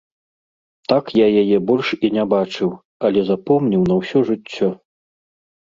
Так 0.93 1.11
я 1.19 1.27
яе 1.41 1.57
больш 1.69 1.87
і 2.09 2.11
не 2.17 2.25
бачыў, 2.33 2.69
але 3.05 3.19
запомніў 3.29 3.81
на 3.93 4.01
ўсё 4.01 4.19
жыццё. 4.33 4.75